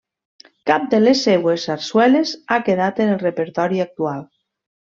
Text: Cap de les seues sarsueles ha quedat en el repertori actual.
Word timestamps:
Cap 0.69 0.87
de 0.93 1.01
les 1.03 1.19
seues 1.27 1.67
sarsueles 1.69 2.33
ha 2.49 2.59
quedat 2.71 3.05
en 3.07 3.15
el 3.17 3.23
repertori 3.29 3.85
actual. 3.89 4.29